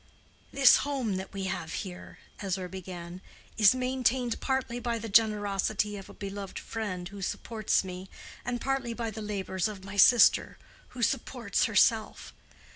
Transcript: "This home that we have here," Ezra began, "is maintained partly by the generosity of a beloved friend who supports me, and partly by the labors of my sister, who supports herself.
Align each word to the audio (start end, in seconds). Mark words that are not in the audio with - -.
"This 0.51 0.77
home 0.77 1.17
that 1.17 1.31
we 1.31 1.43
have 1.43 1.73
here," 1.85 2.17
Ezra 2.39 2.67
began, 2.67 3.21
"is 3.55 3.75
maintained 3.75 4.39
partly 4.39 4.79
by 4.79 4.97
the 4.97 5.07
generosity 5.07 5.95
of 5.95 6.09
a 6.09 6.13
beloved 6.15 6.57
friend 6.57 7.07
who 7.09 7.21
supports 7.21 7.83
me, 7.83 8.09
and 8.43 8.59
partly 8.59 8.95
by 8.95 9.11
the 9.11 9.21
labors 9.21 9.67
of 9.67 9.85
my 9.85 9.97
sister, 9.97 10.57
who 10.97 11.03
supports 11.03 11.65
herself. 11.65 12.33